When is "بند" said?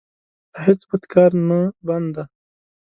1.87-2.09